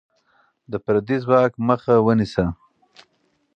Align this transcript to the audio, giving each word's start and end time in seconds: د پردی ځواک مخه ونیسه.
د 0.71 0.73
پردی 0.85 1.17
ځواک 1.23 1.51
مخه 1.67 1.93
ونیسه. 2.05 2.45